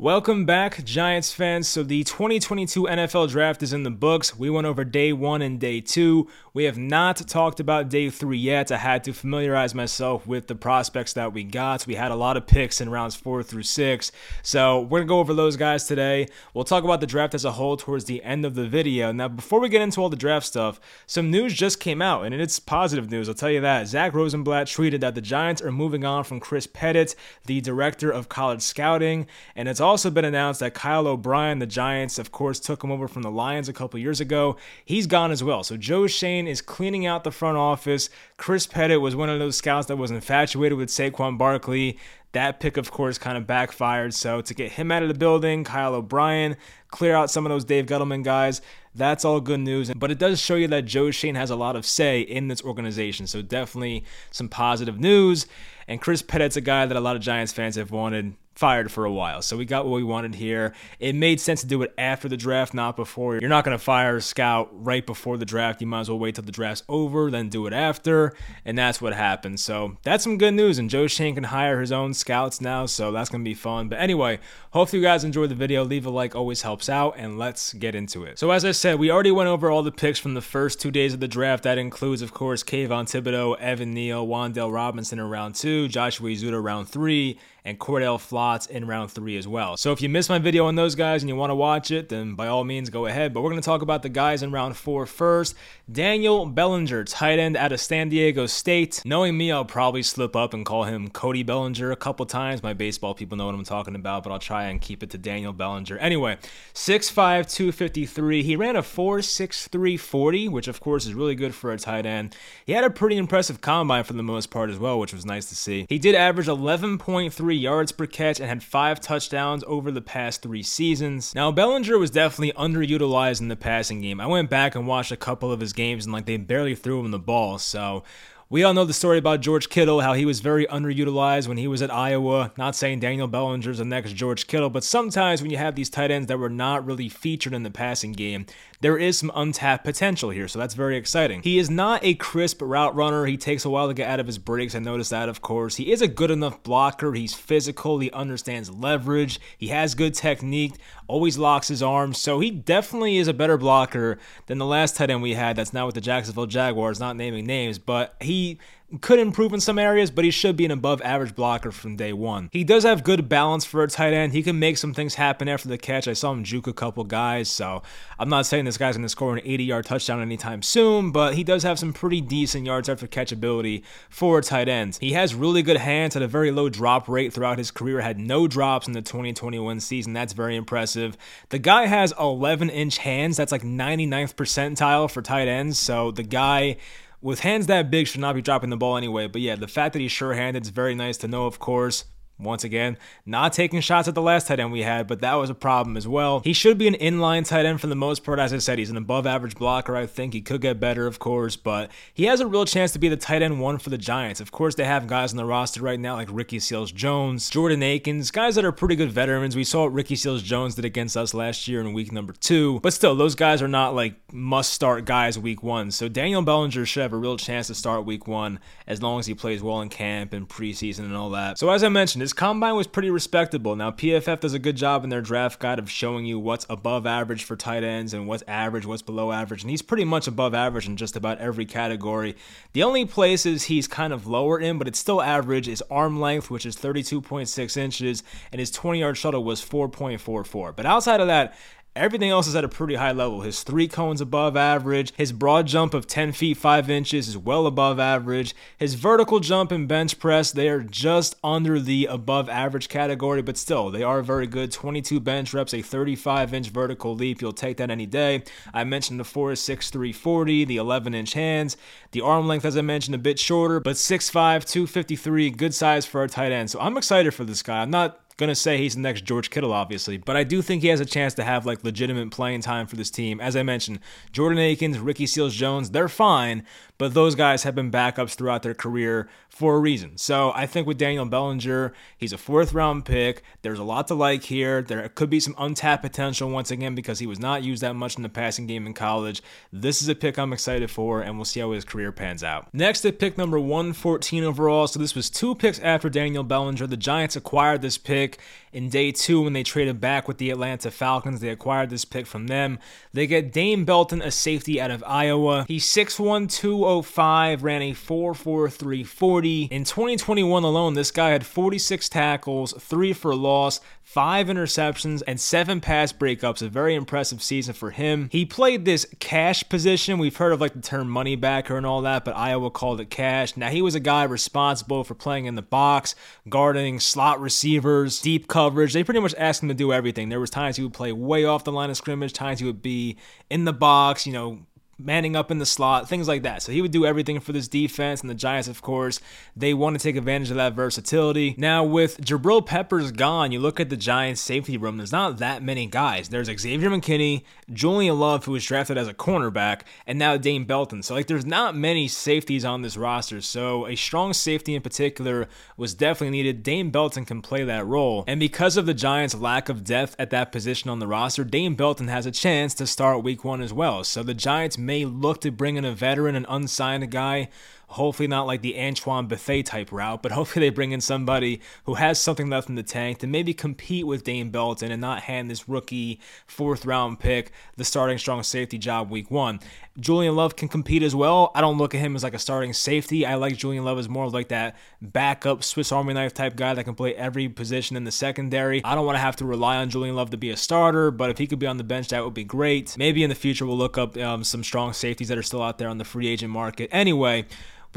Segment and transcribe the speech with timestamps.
[0.00, 1.66] Welcome back, Giants fans.
[1.66, 4.38] So, the 2022 NFL draft is in the books.
[4.38, 6.28] We went over day one and day two.
[6.54, 8.70] We have not talked about day three yet.
[8.70, 11.84] I had to familiarize myself with the prospects that we got.
[11.84, 14.12] We had a lot of picks in rounds four through six.
[14.44, 16.28] So, we're going to go over those guys today.
[16.54, 19.10] We'll talk about the draft as a whole towards the end of the video.
[19.10, 22.32] Now, before we get into all the draft stuff, some news just came out, and
[22.32, 23.28] it's positive news.
[23.28, 23.88] I'll tell you that.
[23.88, 28.28] Zach Rosenblatt tweeted that the Giants are moving on from Chris Pettit, the director of
[28.28, 29.26] college scouting,
[29.56, 33.08] and it's also been announced that Kyle O'Brien, the Giants, of course, took him over
[33.08, 34.56] from the Lions a couple years ago.
[34.84, 35.64] He's gone as well.
[35.64, 38.10] So Joe Schoen is cleaning out the front office.
[38.36, 41.98] Chris Pettit was one of those scouts that was infatuated with Saquon Barkley.
[42.32, 44.12] That pick, of course, kind of backfired.
[44.12, 46.56] So to get him out of the building, Kyle O'Brien,
[46.88, 48.60] clear out some of those Dave Gettleman guys,
[48.94, 49.90] that's all good news.
[49.94, 52.62] But it does show you that Joe Schoen has a lot of say in this
[52.62, 53.26] organization.
[53.26, 55.46] So definitely some positive news.
[55.86, 59.04] And Chris Pettit's a guy that a lot of Giants fans have wanted fired for
[59.04, 59.40] a while.
[59.40, 60.74] So we got what we wanted here.
[60.98, 63.36] It made sense to do it after the draft, not before.
[63.36, 65.80] You're not going to fire a scout right before the draft.
[65.80, 68.34] You might as well wait till the draft's over, then do it after.
[68.64, 69.60] And that's what happened.
[69.60, 70.80] So that's some good news.
[70.80, 72.86] And Joe Schoen can hire his own scouts now.
[72.86, 73.88] So that's going to be fun.
[73.88, 74.40] But anyway,
[74.72, 75.84] hopefully you guys enjoyed the video.
[75.84, 77.14] Leave a like, always helps out.
[77.16, 78.40] And let's get into it.
[78.40, 80.90] So as I said, we already went over all the picks from the first two
[80.90, 81.62] days of the draft.
[81.62, 86.60] That includes, of course, Kayvon Thibodeaux, Evan Neal, Wan'Dale Robinson in round two, Joshua Ezeudu
[86.60, 87.38] round three,
[87.68, 89.76] and Cordell Flott in round three as well.
[89.76, 92.08] So if you missed my video on those guys and you want to watch it,
[92.08, 93.34] then by all means go ahead.
[93.34, 95.54] But we're going to talk about the guys in round four first.
[95.90, 99.02] Daniel Bellinger, tight end out of San Diego State.
[99.04, 102.62] Knowing me, I'll probably slip up and call him Cody Bellinger a couple times.
[102.62, 105.18] My baseball people know what I'm talking about, but I'll try and keep it to
[105.18, 105.98] Daniel Bellinger.
[105.98, 106.38] Anyway,
[106.72, 108.42] 6'5, 253.
[108.42, 112.34] He ran a 4'6'3 40, which of course is really good for a tight end.
[112.64, 115.46] He had a pretty impressive combine for the most part as well, which was nice
[115.50, 115.84] to see.
[115.90, 120.62] He did average 11.3 yards per catch and had five touchdowns over the past three
[120.62, 121.34] seasons.
[121.34, 124.20] Now, Bellinger was definitely underutilized in the passing game.
[124.20, 127.00] I went back and watched a couple of his games and like they barely threw
[127.00, 127.58] him the ball.
[127.58, 128.04] So
[128.50, 131.68] we all know the story about George Kittle, how he was very underutilized when he
[131.68, 132.50] was at Iowa.
[132.56, 136.10] Not saying Daniel Bellinger's the next George Kittle, but sometimes when you have these tight
[136.10, 138.46] ends that were not really featured in the passing game,
[138.80, 141.42] there is some untapped potential here, so that's very exciting.
[141.42, 143.26] He is not a crisp route runner.
[143.26, 144.74] He takes a while to get out of his breaks.
[144.74, 145.76] I noticed that, of course.
[145.76, 147.12] He is a good enough blocker.
[147.12, 147.98] He's physical.
[147.98, 149.40] He understands leverage.
[149.56, 150.74] He has good technique,
[151.08, 155.10] always locks his arms, so he definitely is a better blocker than the last tight
[155.10, 158.58] end we had that's now with the Jacksonville Jaguars, not naming names, but he
[159.02, 162.12] could improve in some areas, but he should be an above average blocker from day
[162.12, 162.48] one.
[162.52, 164.32] He does have good balance for a tight end.
[164.32, 166.08] He can make some things happen after the catch.
[166.08, 167.82] I saw him juke a couple guys, so
[168.18, 171.34] I'm not saying this guy's going to score an 80 yard touchdown anytime soon, but
[171.34, 174.96] he does have some pretty decent yards after catch ability for a tight end.
[175.00, 178.18] He has really good hands at a very low drop rate throughout his career, had
[178.18, 180.14] no drops in the 2021 season.
[180.14, 181.18] That's very impressive.
[181.50, 183.36] The guy has 11 inch hands.
[183.36, 186.78] That's like 99th percentile for tight ends, so the guy
[187.20, 189.26] with hands that big should not be dropping the ball anyway.
[189.26, 192.04] But yeah, the fact that he's sure-handed is very nice to know, of course.
[192.38, 195.50] Once again, not taking shots at the last tight end we had, but that was
[195.50, 196.40] a problem as well.
[196.40, 198.38] He should be an inline tight end for the most part.
[198.38, 199.96] As I said, he's an above average blocker.
[199.96, 202.98] I think he could get better, of course, but he has a real chance to
[202.98, 204.40] be the tight end one for the Giants.
[204.40, 207.82] Of course, they have guys on the roster right now like Ricky Seals Jones, Jordan
[207.82, 209.56] Akins, guys that are pretty good veterans.
[209.56, 212.92] We saw Ricky Seals Jones did against us last year in week number two, but
[212.92, 215.90] still, those guys are not like must start guys week one.
[215.90, 219.26] So Daniel Bellinger should have a real chance to start week one as long as
[219.26, 221.58] he plays well in camp and preseason and all that.
[221.58, 223.74] So, as I mentioned, his combine was pretty respectable.
[223.74, 227.06] Now, PFF does a good job in their draft guide of showing you what's above
[227.06, 229.62] average for tight ends and what's average, what's below average.
[229.62, 232.36] And he's pretty much above average in just about every category.
[232.74, 236.50] The only places he's kind of lower in, but it's still average, is arm length,
[236.50, 238.22] which is 32.6 inches,
[238.52, 240.76] and his 20 yard shuttle was 4.44.
[240.76, 241.56] But outside of that,
[241.98, 243.40] Everything else is at a pretty high level.
[243.40, 245.12] His three cones above average.
[245.16, 248.54] His broad jump of 10 feet 5 inches is well above average.
[248.78, 253.56] His vertical jump and bench press, they are just under the above average category, but
[253.56, 254.70] still, they are very good.
[254.70, 257.42] 22 bench reps, a 35 inch vertical leap.
[257.42, 258.44] You'll take that any day.
[258.72, 261.76] I mentioned the 4 6 340, the 11 inch hands.
[262.12, 264.32] The arm length, as I mentioned, a bit shorter, but 6'5,
[264.64, 266.70] 253, good size for a tight end.
[266.70, 267.82] So I'm excited for this guy.
[267.82, 270.88] I'm not Gonna say he's the next George Kittle, obviously, but I do think he
[270.88, 273.40] has a chance to have like legitimate playing time for this team.
[273.40, 273.98] As I mentioned,
[274.30, 276.64] Jordan Akins, Ricky Seals Jones, they're fine,
[276.98, 280.16] but those guys have been backups throughout their career for a reason.
[280.16, 283.42] So I think with Daniel Bellinger, he's a fourth round pick.
[283.62, 284.82] There's a lot to like here.
[284.82, 288.16] There could be some untapped potential once again because he was not used that much
[288.16, 289.42] in the passing game in college.
[289.72, 292.68] This is a pick I'm excited for, and we'll see how his career pans out.
[292.72, 294.86] Next at pick number 114 overall.
[294.86, 296.86] So this was two picks after Daniel Bellinger.
[296.86, 298.38] The Giants acquired this pick
[298.72, 301.40] in day two when they traded back with the Atlanta Falcons.
[301.40, 302.78] They acquired this pick from them.
[303.12, 305.64] They get Dane Belton, a safety out of Iowa.
[305.68, 306.50] He's 6'1,
[306.88, 309.64] 205, ran a 4'4, 40.
[309.64, 315.82] In 2021 alone, this guy had 46 tackles, three for loss, five interceptions, and seven
[315.82, 316.62] pass breakups.
[316.62, 318.30] A very impressive season for him.
[318.32, 320.16] He played this cash position.
[320.16, 323.10] We've heard of like the term money backer and all that, but Iowa called it
[323.10, 323.54] cash.
[323.54, 326.14] Now, he was a guy responsible for playing in the box,
[326.48, 328.94] guarding slot receivers, deep coverage.
[328.94, 330.30] They pretty much asked him to do everything.
[330.30, 332.80] There was times he would play way off the line of scrimmage, times he would
[332.80, 333.18] be
[333.50, 334.60] in the box, you know,
[334.98, 336.62] manning up in the slot, things like that.
[336.62, 338.20] So he would do everything for this defense.
[338.20, 339.20] And the Giants, of course,
[339.56, 341.54] they want to take advantage of that versatility.
[341.56, 345.62] Now, with Jabril Peppers gone, you look at the Giants' safety room, there's not that
[345.62, 346.28] many guys.
[346.28, 347.42] There's Xavier McKinney,
[347.72, 351.02] Julian Love, who was drafted as a cornerback, and now Dane Belton.
[351.02, 353.40] So, like, there's not many safeties on this roster.
[353.40, 356.62] So, a strong safety in particular was definitely needed.
[356.62, 358.24] Dane Belton can play that role.
[358.26, 361.74] And because of the Giants' lack of depth at that position on the roster, Dane
[361.74, 364.02] Belton has a chance to start week one as well.
[364.04, 367.50] So, the Giants may look to bring in a veteran, an unsigned guy.
[367.88, 371.94] Hopefully, not like the Antoine Bethea type route, but hopefully they bring in somebody who
[371.94, 375.50] has something left in the tank to maybe compete with Dane Belton and not hand
[375.50, 379.60] this rookie fourth round pick the starting strong safety job week one.
[379.98, 381.50] Julian Love can compete as well.
[381.54, 383.26] I don't look at him as like a starting safety.
[383.26, 386.74] I like Julian Love as more of like that backup Swiss Army knife type guy
[386.74, 388.84] that can play every position in the secondary.
[388.84, 391.30] I don't want to have to rely on Julian Love to be a starter, but
[391.30, 392.96] if he could be on the bench, that would be great.
[392.96, 395.78] Maybe in the future we'll look up um, some strong safeties that are still out
[395.78, 396.88] there on the free agent market.
[396.92, 397.46] Anyway,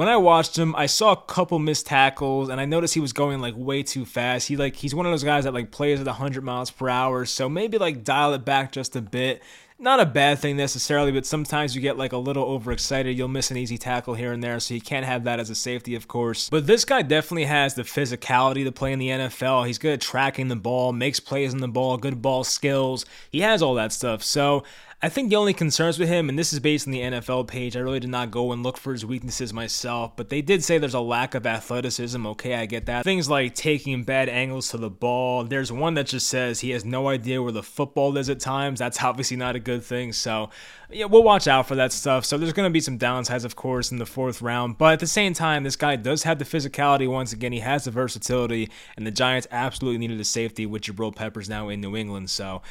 [0.02, 3.14] when I watched him, I saw a couple missed tackles, and I noticed he was
[3.14, 4.48] going like way too fast.
[4.48, 7.24] He like he's one of those guys that like plays at 100 miles per hour,
[7.24, 9.44] so maybe like dial it back just a bit.
[9.78, 13.16] Not a bad thing necessarily, but sometimes you get like a little overexcited.
[13.16, 15.56] You'll miss an easy tackle here and there, so you can't have that as a
[15.56, 16.50] safety, of course.
[16.50, 19.68] But this guy definitely has the physicality to play in the NFL.
[19.68, 23.06] He's good at tracking the ball, makes plays in the ball, good ball skills.
[23.30, 24.24] He has all that stuff.
[24.24, 24.64] So
[25.04, 27.76] I think the only concerns with him, and this is based on the NFL page,
[27.76, 30.78] I really did not go and look for his weaknesses myself, but they did say
[30.78, 32.24] there's a lack of athleticism.
[32.28, 33.04] Okay, I get that.
[33.04, 35.44] Things like taking bad angles to the ball.
[35.44, 38.78] There's one that just says he has no idea where the football is at times.
[38.78, 40.14] That's obviously not a good thing.
[40.14, 40.52] So,
[40.92, 42.24] yeah, we'll watch out for that stuff.
[42.24, 45.00] So, there's going to be some downsides, of course, in the fourth round, but at
[45.00, 47.54] the same time, this guy does have the physicality once again.
[47.54, 51.70] He has the versatility, and the Giants absolutely needed a safety with Jabril Peppers now
[51.70, 52.30] in New England.
[52.30, 52.62] So,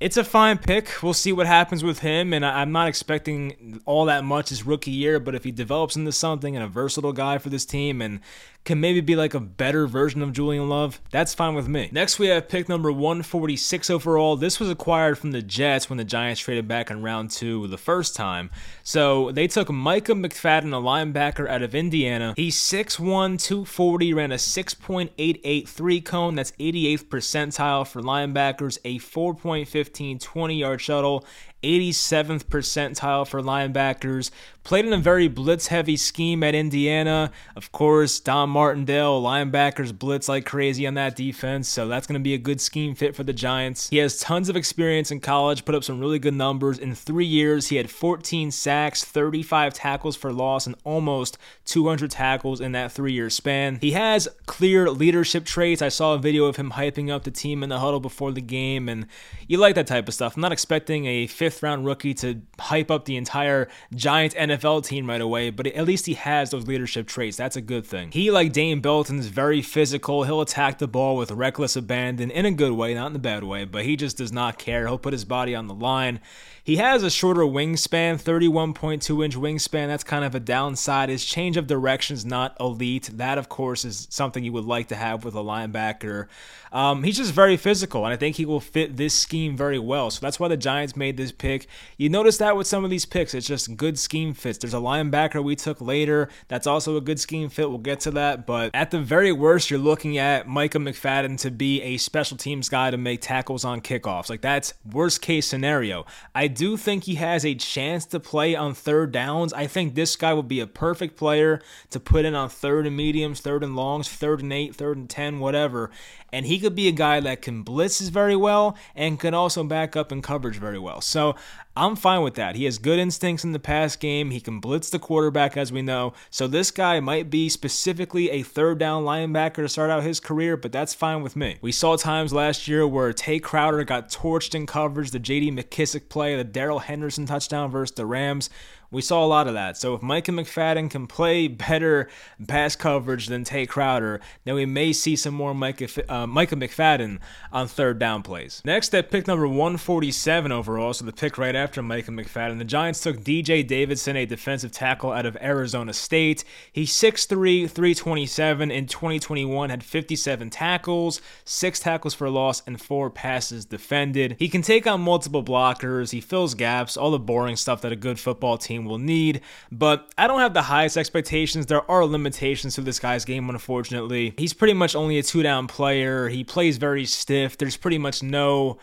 [0.00, 1.02] it's a fine pick.
[1.02, 4.90] We'll see what happens with him, and I'm not expecting all that much his rookie
[4.90, 5.20] year.
[5.20, 8.20] But if he develops into something and a versatile guy for this team, and
[8.64, 11.88] can maybe be like a better version of Julian Love, that's fine with me.
[11.92, 14.36] Next, we have pick number 146 overall.
[14.36, 17.78] This was acquired from the Jets when the Giants traded back in round two the
[17.78, 18.50] first time.
[18.82, 22.34] So they took Micah McFadden, a linebacker out of Indiana.
[22.36, 26.34] He's 6'1, 240, ran a 6.883 cone.
[26.34, 31.24] That's 88th percentile for linebackers, a 4.15 20 yard shuttle,
[31.62, 34.30] 87th percentile for linebackers.
[34.62, 37.32] Played in a very blitz heavy scheme at Indiana.
[37.56, 42.22] Of course, Don Martindale, linebackers blitz like crazy on that defense, so that's going to
[42.22, 43.88] be a good scheme fit for the Giants.
[43.88, 46.78] He has tons of experience in college, put up some really good numbers.
[46.78, 52.60] In three years, he had 14 sacks, 35 tackles for loss, and almost 200 tackles
[52.60, 53.78] in that three year span.
[53.80, 55.80] He has clear leadership traits.
[55.80, 58.42] I saw a video of him hyping up the team in the huddle before the
[58.42, 59.06] game, and
[59.48, 60.36] you like that type of stuff.
[60.36, 65.08] I'm not expecting a fifth round rookie to hype up the entire Giants NFL team
[65.08, 67.36] right away, but at least he has those leadership traits.
[67.36, 68.10] That's a good thing.
[68.12, 70.24] He, like Dane Belton, is very physical.
[70.24, 73.44] He'll attack the ball with reckless abandon in a good way, not in the bad
[73.44, 74.86] way, but he just does not care.
[74.86, 76.20] He'll put his body on the line.
[76.62, 79.88] He has a shorter wingspan, 31.2 inch wingspan.
[79.88, 81.08] That's kind of a downside.
[81.08, 83.10] His change of direction is not elite.
[83.14, 86.28] That, of course, is something you would like to have with a linebacker.
[86.72, 90.10] Um, he's just very physical, and I think he will fit this scheme very well.
[90.10, 91.66] So that's why the Giants made this pick.
[91.96, 94.58] You notice that with some of these picks, it's just good scheme fits.
[94.58, 97.68] There's a linebacker we took later that's also a good scheme fit.
[97.68, 98.46] We'll get to that.
[98.46, 102.68] But at the very worst, you're looking at Micah McFadden to be a special teams
[102.68, 104.28] guy to make tackles on kickoffs.
[104.28, 106.04] Like that's worst case scenario.
[106.34, 109.52] I do think he has a chance to play on third downs.
[109.52, 112.96] I think this guy would be a perfect player to put in on third and
[112.96, 115.90] mediums, third and longs, third and eight, third and 10, whatever.
[116.32, 119.96] And he could be a guy that can blitzes very well and can also back
[119.96, 121.00] up in coverage very well.
[121.00, 121.29] So
[121.76, 122.56] I'm fine with that.
[122.56, 124.30] He has good instincts in the pass game.
[124.30, 126.12] He can blitz the quarterback, as we know.
[126.30, 130.56] So this guy might be specifically a third down linebacker to start out his career,
[130.56, 131.58] but that's fine with me.
[131.62, 135.52] We saw times last year where Tae Crowder got torched in coverage, the J.D.
[135.52, 138.50] McKissick play, the Darrell Henderson touchdown versus the Rams
[138.92, 139.76] We saw a lot of that.
[139.76, 142.08] So if Micah McFadden can play better
[142.48, 147.20] pass coverage than Tae Crowder, then we may see some more Micah, uh, Micah McFadden
[147.52, 148.60] on third down plays.
[148.64, 153.00] Next at pick number 147 overall, so the pick right after Micah McFadden, the Giants
[153.00, 156.42] took DJ Davidson, a defensive tackle out of Arizona State.
[156.72, 163.64] He's 6'3, 327 in 2021, had 57 tackles, six tackles for loss, and four passes
[163.64, 164.34] defended.
[164.38, 167.96] He can take on multiple blockers, he fills gaps, all the boring stuff that a
[167.96, 171.66] good football team will need, but I don't have the highest expectations.
[171.66, 174.34] There are limitations to this guy's game, unfortunately.
[174.36, 178.22] He's pretty much only a two down player, he plays very stiff, there's pretty much
[178.22, 178.78] no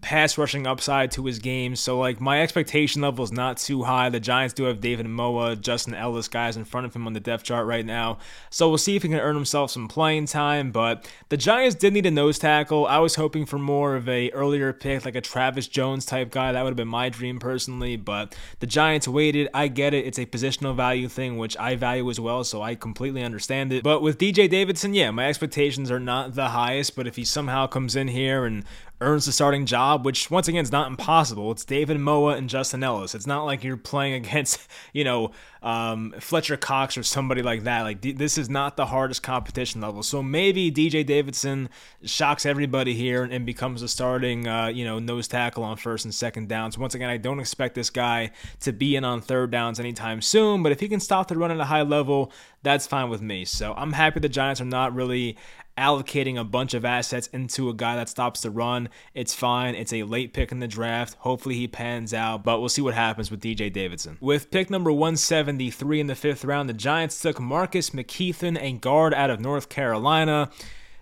[0.00, 1.76] pass rushing upside to his game.
[1.76, 4.08] So like my expectation level is not too high.
[4.08, 7.20] The Giants do have David Moa, Justin Ellis guys in front of him on the
[7.20, 8.18] depth chart right now.
[8.50, 10.70] So we'll see if he can earn himself some playing time.
[10.70, 12.86] But the Giants did need a nose tackle.
[12.86, 16.52] I was hoping for more of a earlier pick, like a Travis Jones type guy.
[16.52, 17.96] That would have been my dream personally.
[17.96, 19.48] But the Giants waited.
[19.54, 20.06] I get it.
[20.06, 22.44] It's a positional value thing, which I value as well.
[22.44, 23.82] So I completely understand it.
[23.82, 26.96] But with DJ Davidson, yeah, my expectations are not the highest.
[26.96, 28.64] But if he somehow comes in here and
[29.00, 31.50] earns the starting job, which once again is not impossible.
[31.50, 33.14] It's David Moa and Justin Ellis.
[33.14, 35.30] It's not like you're playing against, you know,
[35.62, 37.82] um, Fletcher Cox or somebody like that.
[37.82, 40.02] Like this is not the hardest competition level.
[40.02, 41.68] So maybe DJ Davidson
[42.04, 46.04] shocks everybody here and, and becomes a starting, uh, you know, nose tackle on first
[46.04, 46.78] and second downs.
[46.78, 50.62] Once again, I don't expect this guy to be in on third downs anytime soon.
[50.62, 53.44] But if he can stop the run at a high level, that's fine with me.
[53.44, 55.36] So I'm happy the Giants are not really
[55.80, 58.88] allocating a bunch of assets into a guy that stops the run.
[59.14, 59.74] It's fine.
[59.74, 61.16] It's a late pick in the draft.
[61.20, 64.18] Hopefully he pans out, but we'll see what happens with DJ Davidson.
[64.20, 64.92] With pick number
[65.50, 69.68] 173 in the fifth round, the Giants took Marcus McKethan, a guard out of North
[69.68, 70.48] Carolina.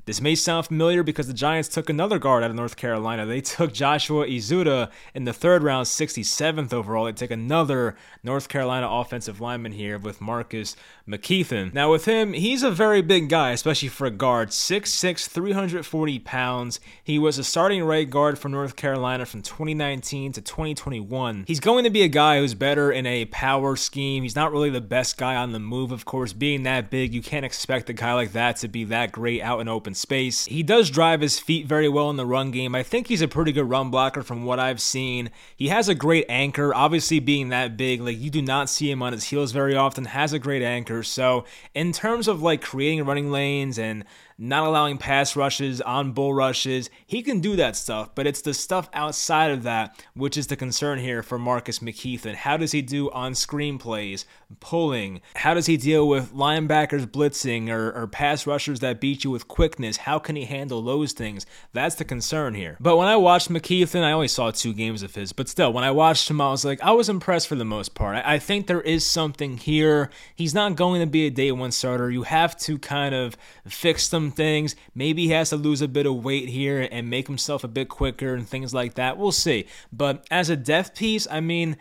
[0.06, 3.26] This may sound familiar because the Giants took another guard out of North Carolina.
[3.26, 7.04] They took Joshua Ezeudu in the third round, 67th overall.
[7.04, 10.76] They take another North Carolina offensive lineman here with Marcus
[11.08, 11.72] McKethan.
[11.72, 14.50] Now, with him, he's a very big guy, especially for a guard.
[14.50, 16.80] 6'6, 340 pounds.
[17.02, 21.44] He was a starting right guard for North Carolina from 2019 to 2021.
[21.46, 24.22] He's going to be a guy who's better in a power scheme.
[24.22, 26.32] He's not really the best guy on the move, of course.
[26.32, 29.60] Being that big, you can't expect a guy like that to be that great out
[29.60, 30.44] in open space.
[30.44, 32.74] He does drive his feet very well in the run game.
[32.74, 35.30] I think he's a pretty good run blocker from what I've seen.
[35.56, 39.02] He has a great anchor, obviously being that big, like you do not see him
[39.02, 40.97] on his heels very often, has a great anchor.
[41.02, 44.04] So, in terms of like creating running lanes and
[44.38, 46.88] not allowing pass rushes on bull rushes.
[47.04, 50.56] He can do that stuff, but it's the stuff outside of that which is the
[50.56, 52.34] concern here for Marcus McKethan.
[52.34, 54.24] How does he do on screenplays,
[54.60, 55.20] pulling?
[55.36, 59.48] How does he deal with linebackers blitzing or, or pass rushers that beat you with
[59.48, 59.98] quickness?
[59.98, 61.44] How can he handle those things?
[61.72, 62.76] That's the concern here.
[62.80, 65.84] But when I watched McKethan, I only saw two games of his, but still, when
[65.84, 68.16] I watched him, I was like, I was impressed for the most part.
[68.16, 70.10] I, I think there is something here.
[70.34, 72.10] He's not going to be a day one starter.
[72.10, 74.76] You have to kind of fix some things.
[74.94, 77.88] Maybe he has to lose a bit of weight here and make himself a bit
[77.88, 79.18] quicker and things like that.
[79.18, 79.66] We'll see.
[79.92, 81.76] But as a death piece, I mean,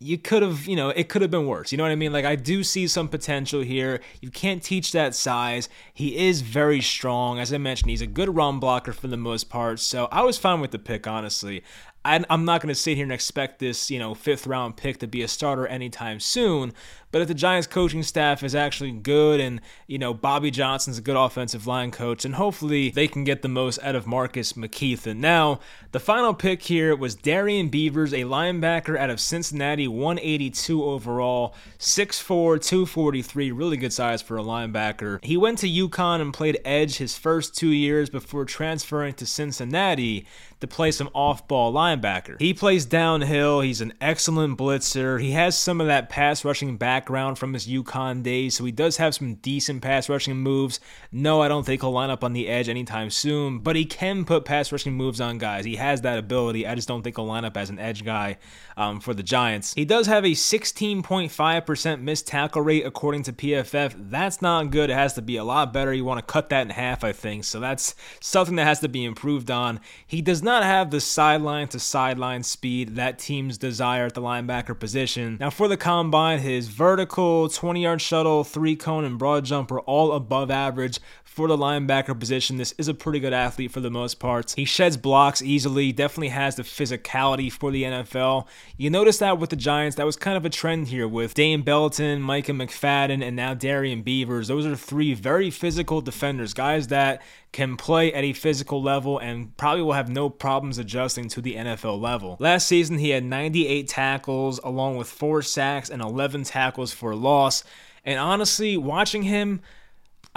[0.00, 1.72] you could have, you know, it could have been worse.
[1.72, 2.12] You know what I mean?
[2.12, 4.00] Like, I do see some potential here.
[4.20, 5.68] You can't teach that size.
[5.92, 7.40] He is very strong.
[7.40, 9.80] As I mentioned, he's a good run blocker for the most part.
[9.80, 11.64] So I was fine with the pick, honestly.
[12.04, 15.06] I'm not going to sit here and expect this, you know, fifth round pick to
[15.06, 16.72] be a starter anytime soon.
[17.10, 21.02] But if the Giants coaching staff is actually good and, you know, Bobby Johnson's a
[21.02, 25.16] good offensive line coach, and hopefully they can get the most out of Marcus McKethan.
[25.16, 25.60] Now,
[25.92, 32.62] the final pick here was Darrian Beavers, a linebacker out of Cincinnati, 182 overall, 6'4,
[32.62, 35.24] 243, really good size for a linebacker.
[35.24, 40.26] He went to UConn and played edge his first two years before transferring to Cincinnati
[40.60, 42.40] to play some off ball linebacker.
[42.40, 47.38] He plays downhill, he's an excellent blitzer, he has some of that pass rushing background
[47.38, 50.80] from his UConn days, so he does have some decent pass rushing moves.
[51.12, 54.24] No, I don't think he'll line up on the edge anytime soon, but he can
[54.24, 55.64] put pass rushing moves on guys.
[55.64, 56.66] He has that ability.
[56.66, 58.38] I just don't think he'll line up as an edge guy
[58.76, 59.74] um, for the Giants.
[59.74, 63.94] He does have a 16.5% missed tackle rate according to PFF.
[63.96, 64.90] That's not good.
[64.90, 65.92] It has to be a lot better.
[65.92, 67.44] You want to cut that in half, I think.
[67.44, 69.80] So that's something that has to be improved on.
[70.06, 74.78] He does not have the sideline to sideline speed that teams desire at the linebacker
[74.78, 75.36] position.
[75.40, 79.70] Now, for the combine, his vertical vertical, 20 yard shuttle, three cone, and broad jump
[79.70, 82.56] are all above average for the linebacker position.
[82.56, 84.52] This is a pretty good athlete for the most part.
[84.56, 88.48] He sheds blocks easily, definitely has the physicality for the NFL.
[88.76, 91.62] You notice that with the Giants, that was kind of a trend here with Dane
[91.62, 94.48] Belton, Micah McFadden, and now Darrian Beavers.
[94.48, 99.56] Those are three very physical defenders, guys that can play at a physical level and
[99.56, 102.36] probably will have no problems adjusting to the NFL level.
[102.38, 107.64] Last season, he had 98 tackles, along with four sacks and 11 tackles for loss.
[108.04, 109.60] And honestly, watching him,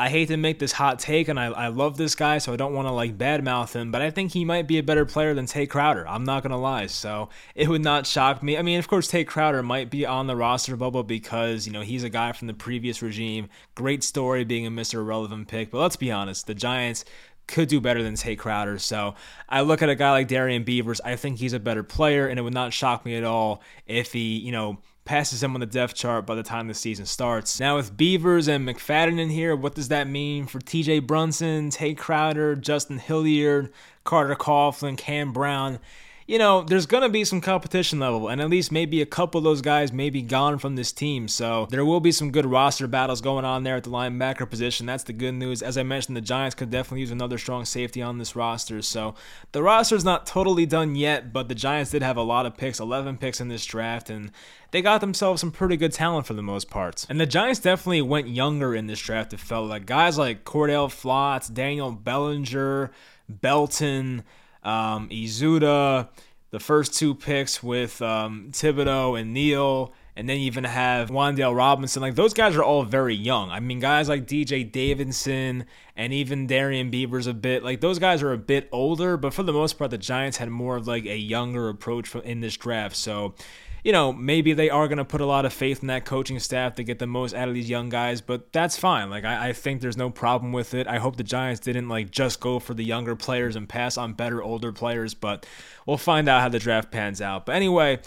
[0.01, 2.55] I hate to make this hot take, and I, I love this guy, so I
[2.55, 5.35] don't want to like badmouth him, but I think he might be a better player
[5.35, 6.07] than Tae Crowder.
[6.07, 8.57] I'm not gonna lie, so it would not shock me.
[8.57, 11.81] I mean, of course, Tae Crowder might be on the roster bubble because you know
[11.81, 13.49] he's a guy from the previous regime.
[13.75, 14.95] Great story being a Mr.
[14.95, 17.05] Irrelevant pick, but let's be honest, the Giants
[17.51, 18.79] could do better than Tae Crowder.
[18.79, 19.15] So
[19.47, 21.01] I look at a guy like Darrian Beavers.
[21.01, 24.13] I think he's a better player, and it would not shock me at all if
[24.13, 27.59] he, you know, passes him on the depth chart by the time the season starts.
[27.59, 31.93] Now with Beavers and McFadden in here, what does that mean for TJ Brunson, Tae
[31.93, 33.71] Crowder, Justin Hilliard,
[34.03, 35.79] Carter Coughlin, Cam Brown?
[36.31, 39.37] You know, there's going to be some competition level, and at least maybe a couple
[39.37, 41.27] of those guys may be gone from this team.
[41.27, 44.85] So there will be some good roster battles going on there at the linebacker position.
[44.85, 45.61] That's the good news.
[45.61, 48.81] As I mentioned, the Giants could definitely use another strong safety on this roster.
[48.81, 49.13] So
[49.51, 52.79] the roster's not totally done yet, but the Giants did have a lot of picks,
[52.79, 54.31] 11 picks in this draft, and
[54.71, 57.05] they got themselves some pretty good talent for the most part.
[57.09, 59.85] And the Giants definitely went younger in this draft, it felt like.
[59.85, 62.89] Guys like Cordell Flott, Daniel Bellinger,
[63.27, 64.23] Belton,
[64.63, 66.07] um, Ezeudu,
[66.51, 71.55] the first two picks with um, Thibodeaux and Neal, and then you even have Wan'Dale
[71.55, 72.01] Robinson.
[72.01, 73.49] Like those guys are all very young.
[73.49, 75.65] I mean, guys like DJ Davidson
[75.95, 77.63] and even Darrian Beavers a bit.
[77.63, 80.49] Like those guys are a bit older, but for the most part, the Giants had
[80.49, 82.95] more of like a younger approach in this draft.
[82.95, 83.35] So
[83.83, 86.39] you know, maybe they are going to put a lot of faith in that coaching
[86.39, 89.09] staff to get the most out of these young guys, but that's fine.
[89.09, 90.87] Like, I, I, think there's no problem with it.
[90.87, 94.13] I hope the Giants didn't, like, just go for the younger players and pass on
[94.13, 95.45] better older players, but
[95.85, 97.45] we'll find out how the draft pans out.
[97.45, 97.99] But anyway,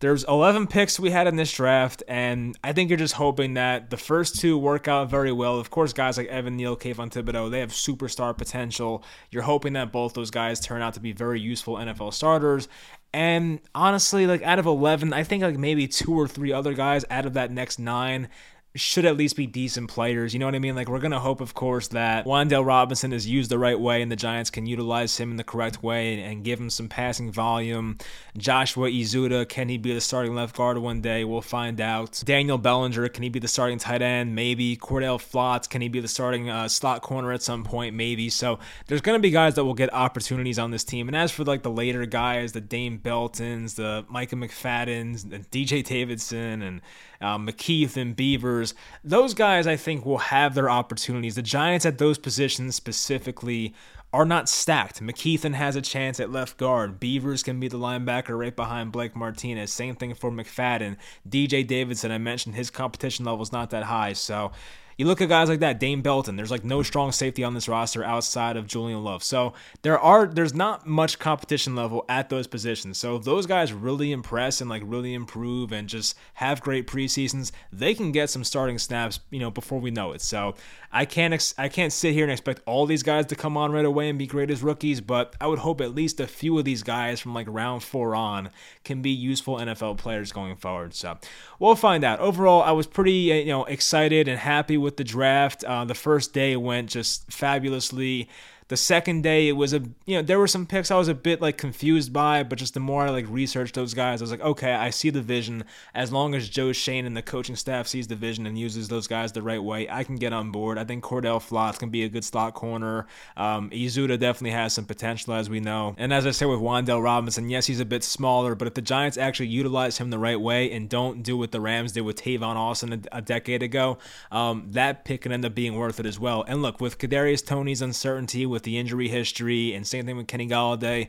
[0.00, 3.90] there's 11 picks we had in this draft, and I think you're just hoping that
[3.90, 5.58] the first two work out very well.
[5.58, 9.04] Of course, guys like Evan Neal, Kayvon Thibodeaux, they have superstar potential.
[9.30, 12.68] You're hoping that both those guys turn out to be very useful NFL starters.
[13.12, 17.04] And honestly, like out of 11, I think like maybe two or three other guys
[17.10, 18.28] out of that next nine
[18.76, 20.34] should at least be decent players.
[20.34, 20.74] You know what I mean?
[20.74, 24.10] Like we're gonna hope, of course, that Wan'Dale Robinson is used the right way and
[24.10, 27.96] the Giants can utilize him in the correct way and, give him some passing volume.
[28.36, 31.24] Joshua Ezeudu, can he be the starting left guard one day?
[31.24, 32.20] We'll find out.
[32.26, 34.34] Daniel Bellinger, can he be the starting tight end?
[34.34, 34.76] Maybe.
[34.76, 37.94] Cordell Flott, can he be the starting uh, slot corner at some point?
[37.94, 38.28] Maybe.
[38.28, 41.08] So there's gonna be guys that will get opportunities on this team.
[41.08, 45.82] And as for like the later guys, the Dane Beltons, the Micah McFaddens, the DJ
[45.82, 46.80] Davidson, and
[47.20, 48.63] um, McKeith and Beavers.
[49.02, 51.34] Those guys, I think, will have their opportunities.
[51.34, 53.74] The Giants at those positions specifically
[54.14, 55.02] are not stacked.
[55.02, 57.00] McKethan has a chance at left guard.
[57.00, 59.72] Beavers can be the linebacker right behind Blake Martinez.
[59.72, 60.96] Same thing for McFadden.
[61.28, 64.12] DJ Davidson, I mentioned his competition level is not that high.
[64.12, 64.52] So
[64.96, 66.36] you look at guys like that, Dane Belton.
[66.36, 69.22] There's like no strong safety on this roster outside of Julian Love.
[69.22, 72.98] So there are there's not much competition level at those positions.
[72.98, 77.50] So if those guys really impress and like really improve and just have great preseasons,
[77.72, 80.20] they can get some starting snaps, you know, before we know it.
[80.20, 80.54] So
[80.94, 83.72] I can't ex- I can't sit here and expect all these guys to come on
[83.72, 86.56] right away and be great as rookies, but I would hope at least a few
[86.56, 88.50] of these guys from like round four on
[88.84, 90.94] can be useful NFL players going forward.
[90.94, 91.18] So
[91.58, 92.20] we'll find out.
[92.20, 95.64] Overall, I was pretty uh, you know excited and happy with the draft.
[95.64, 98.28] Uh, the first day went just fabulously.
[98.68, 101.14] The second day, it was a you know there were some picks I was a
[101.14, 104.30] bit like confused by, but just the more I like researched those guys, I was
[104.30, 105.64] like, okay, I see the vision.
[105.94, 109.06] As long as Joe Schoen and the coaching staff sees the vision and uses those
[109.06, 110.78] guys the right way, I can get on board.
[110.78, 113.06] I think Cordell Flott can be a good slot corner.
[113.36, 115.94] Um, Ezeudu definitely has some potential, as we know.
[115.98, 118.82] And as I said with Wan'Dale Robinson, yes, he's a bit smaller, but if the
[118.82, 122.22] Giants actually utilize him the right way and don't do what the Rams did with
[122.22, 123.98] Tavon Austin a, a decade ago,
[124.32, 126.44] um, that pick can end up being worth it as well.
[126.46, 130.48] And look, with Kadarius Toney's uncertainty with the injury history, and same thing with Kenny
[130.48, 131.08] Golladay.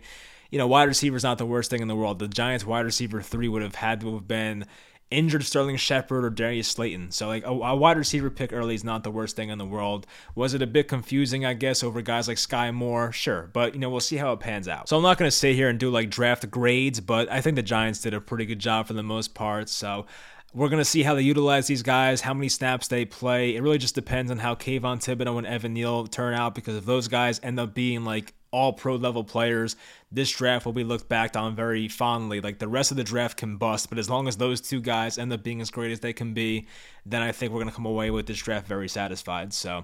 [0.52, 2.20] You know, wide receiver is not the worst thing in the world.
[2.20, 4.66] The Giants' wide receiver three would have had to have been
[5.12, 7.12] injured Sterling Shepard or Darius Slayton.
[7.12, 9.66] So like a, a, wide receiver pick early is not the worst thing in the
[9.66, 10.08] world.
[10.34, 13.12] Was it a bit confusing, I guess, over guys like Sky Moore?
[13.12, 14.90] Sure, but you know we'll see how it pans out.
[14.90, 17.64] So I'm not gonna sit here and do like draft grades, but I think the
[17.64, 19.70] Giants did a pretty good job for the most part.
[19.70, 20.06] So
[20.56, 23.56] we're going to see how they utilize these guys, how many snaps they play.
[23.56, 26.86] It really just depends on how Kayvon Thibodeaux and Evan Neal turn out because if
[26.86, 29.76] those guys end up being like all pro level players,
[30.14, 32.40] this draft will be looked back on very fondly.
[32.40, 35.18] Like the rest of the draft can bust, but as long as those two guys
[35.18, 36.68] end up being as great as they can be,
[37.06, 39.52] then I think we're going to come away with this draft very satisfied.
[39.52, 39.84] So,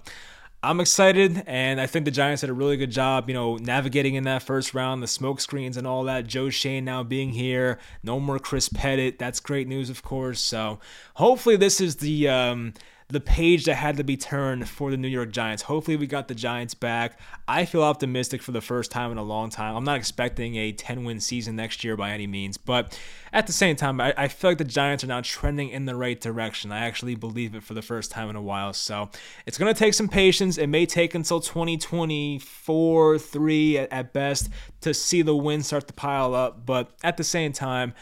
[0.64, 4.14] I'm excited, and I think the Giants did a really good job, you know, navigating
[4.14, 6.28] in that first round, the smoke screens and all that.
[6.28, 9.18] Joe Schoen now being here, no more Chris Pettit.
[9.18, 10.40] That's great news, of course.
[10.40, 10.80] So
[11.16, 12.76] hopefully, this is the um,
[13.12, 15.64] the page that had to be turned for the New York Giants.
[15.64, 17.20] Hopefully, we got the Giants back.
[17.48, 19.76] I feel optimistic for the first time in a long time.
[19.76, 22.98] I'm not expecting a 10 win season next year by any means, but
[23.34, 25.96] at the same time, I, I feel like the Giants are now trending in the
[25.96, 26.72] right direction.
[26.72, 28.74] I actually believe it for the first time in a while.
[28.74, 29.10] So
[29.46, 30.58] it's going to take some patience.
[30.58, 34.50] It may take until 2024, 3 at, at best
[34.82, 37.94] to see the wins start to pile up, but at the same time,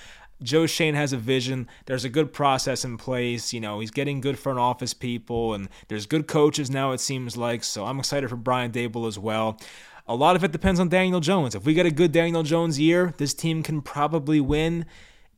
[0.41, 1.67] Joe Schoen has a vision.
[1.85, 3.53] There's a good process in place.
[3.53, 7.35] You know, he's getting good front office people, and there's good coaches now, it seems
[7.35, 7.63] like.
[7.63, 9.59] So I'm excited for Brian Daboll as well.
[10.07, 11.53] A lot of it depends on Daniel Jones.
[11.53, 14.85] If we get a good Daniel Jones year, this team can probably win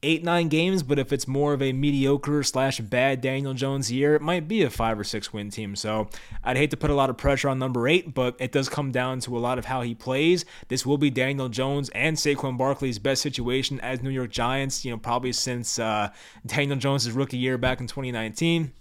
[0.04, 4.16] eight, nine games, but if it's more of a mediocre slash bad Daniel Jones year,
[4.16, 5.76] it might be a five or six win team.
[5.76, 6.10] So
[6.44, 8.92] I'd hate to put a lot of pressure on number eight, but it does come
[8.92, 10.44] down to a lot of how he plays.
[10.70, 14.92] This will be Daniel Jones and Saquon Barkley's best situation as New York Giants, you
[14.92, 16.10] know, probably since uh,
[16.46, 18.72] Daniel Jones' rookie year back in 2019.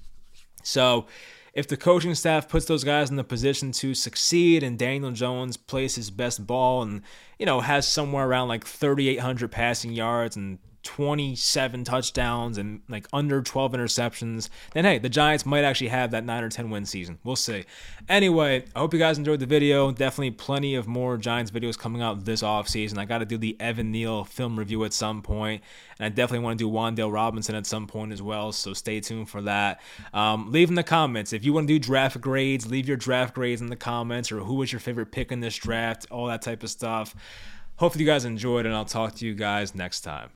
[0.62, 1.06] So
[1.52, 5.56] if the coaching staff puts those guys in the position to succeed and Daniel Jones
[5.56, 7.02] plays his best ball and,
[7.38, 13.42] you know, has somewhere around like 3,800 passing yards and 27 touchdowns and like under
[13.42, 17.18] 12 interceptions, then hey, the Giants might actually have that 9 or 10 win season.
[17.24, 17.64] We'll see.
[18.08, 19.92] Anyway, I hope you guys enjoyed the video.
[19.92, 22.98] Definitely plenty of more Giants videos coming out this offseason.
[22.98, 25.62] I got to do the Evan Neal film review at some point,
[25.98, 29.00] and I definitely want to do Wan'Dale Robinson at some point as well, so stay
[29.00, 29.80] tuned for that.
[30.14, 33.34] Um, leave in the comments if you want to do draft grades, leave your draft
[33.34, 36.42] grades in the comments or who was your favorite pick in this draft, all that
[36.42, 37.14] type of stuff.
[37.76, 40.30] Hopefully, you guys enjoyed, and I'll talk to you guys next time.